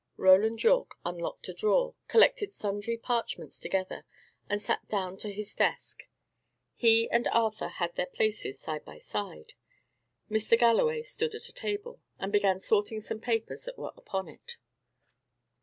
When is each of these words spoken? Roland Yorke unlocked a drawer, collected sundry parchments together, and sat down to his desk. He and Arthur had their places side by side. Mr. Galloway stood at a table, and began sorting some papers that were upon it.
Roland 0.17 0.63
Yorke 0.63 0.95
unlocked 1.05 1.47
a 1.47 1.53
drawer, 1.53 1.93
collected 2.07 2.51
sundry 2.51 2.97
parchments 2.97 3.59
together, 3.59 4.03
and 4.49 4.59
sat 4.59 4.87
down 4.89 5.15
to 5.17 5.31
his 5.31 5.53
desk. 5.53 6.07
He 6.73 7.07
and 7.11 7.27
Arthur 7.27 7.67
had 7.67 7.95
their 7.95 8.07
places 8.07 8.59
side 8.59 8.83
by 8.83 8.97
side. 8.97 9.53
Mr. 10.27 10.57
Galloway 10.57 11.03
stood 11.03 11.35
at 11.35 11.47
a 11.49 11.53
table, 11.53 12.01
and 12.17 12.31
began 12.31 12.59
sorting 12.59 12.99
some 12.99 13.19
papers 13.19 13.65
that 13.65 13.77
were 13.77 13.93
upon 13.95 14.27
it. 14.27 14.57